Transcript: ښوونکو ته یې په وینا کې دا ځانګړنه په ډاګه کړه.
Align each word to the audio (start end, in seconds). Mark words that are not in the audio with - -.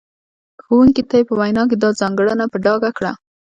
ښوونکو 0.63 1.01
ته 1.09 1.15
یې 1.19 1.27
په 1.27 1.33
وینا 1.39 1.63
کې 1.69 1.75
دا 1.77 1.89
ځانګړنه 1.99 2.45
په 2.51 2.57
ډاګه 2.65 2.91
کړه. 2.97 3.11